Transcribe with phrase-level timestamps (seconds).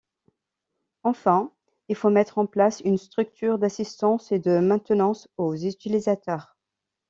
[1.03, 1.51] Enfin,
[1.87, 6.57] il faut mettre en place une structure d'assistance et de maintenance aux utilisateurs.